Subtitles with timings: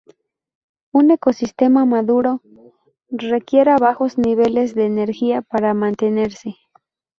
[0.93, 2.41] Un ecosistema maduro
[3.09, 6.55] requiera bajos niveles de energía para mantenerse.